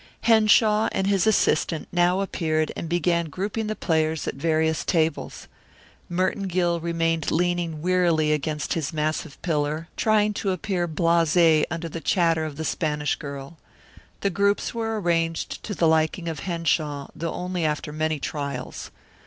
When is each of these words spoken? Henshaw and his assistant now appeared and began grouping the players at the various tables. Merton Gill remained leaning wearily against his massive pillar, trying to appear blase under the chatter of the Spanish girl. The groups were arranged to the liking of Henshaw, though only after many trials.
Henshaw 0.21 0.89
and 0.93 1.05
his 1.05 1.27
assistant 1.27 1.87
now 1.91 2.21
appeared 2.21 2.71
and 2.75 2.89
began 2.89 3.27
grouping 3.29 3.67
the 3.67 3.75
players 3.75 4.27
at 4.27 4.33
the 4.33 4.39
various 4.39 4.83
tables. 4.83 5.47
Merton 6.09 6.47
Gill 6.47 6.79
remained 6.79 7.29
leaning 7.29 7.83
wearily 7.83 8.31
against 8.31 8.73
his 8.73 8.91
massive 8.91 9.39
pillar, 9.43 9.89
trying 9.95 10.33
to 10.33 10.49
appear 10.49 10.87
blase 10.87 11.65
under 11.69 11.87
the 11.87 12.01
chatter 12.01 12.45
of 12.45 12.55
the 12.55 12.65
Spanish 12.65 13.15
girl. 13.15 13.59
The 14.21 14.31
groups 14.31 14.73
were 14.73 14.99
arranged 14.99 15.61
to 15.65 15.75
the 15.75 15.87
liking 15.87 16.27
of 16.27 16.39
Henshaw, 16.39 17.09
though 17.15 17.33
only 17.33 17.63
after 17.63 17.91
many 17.93 18.17
trials. 18.19 18.89